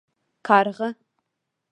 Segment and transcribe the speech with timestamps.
[0.45, 0.89] 🐦⬛ کارغه